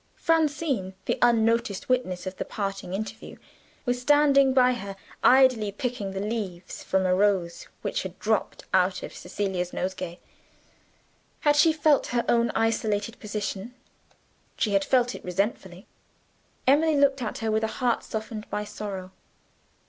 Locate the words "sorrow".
18.63-19.11